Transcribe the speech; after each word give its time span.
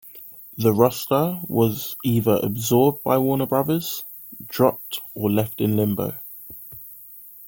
The 0.57 0.73
roster 0.73 1.39
was 1.47 1.95
either 2.03 2.39
absorbed 2.41 3.03
by 3.03 3.19
Warner 3.19 3.45
Brothers, 3.45 4.03
dropped, 4.47 4.99
or 5.13 5.29
left 5.29 5.61
in 5.61 5.77
limbo. 5.77 6.15